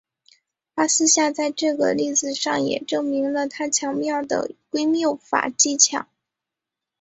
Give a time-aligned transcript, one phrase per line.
[0.73, 6.07] 巴斯夏在这个例子上也证明了他巧妙的归谬法技巧。